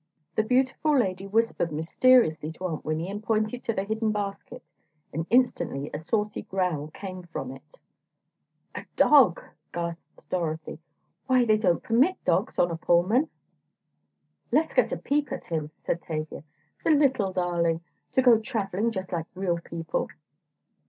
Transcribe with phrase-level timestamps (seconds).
[0.33, 4.63] The beautiful lady whispered mysteriously to Aunt Winnie, and pointed to the hidden basket
[5.13, 7.77] and instantly a saucy growl came from it.
[8.73, 10.79] "A dog," gasped Dorothy,
[11.27, 13.29] "why, they don't permit dogs on a Pullman!"
[14.51, 16.43] "Let's get a peep at him," said Tavia,
[16.83, 17.81] "the little darling,
[18.13, 20.07] to go travelling just like real people!"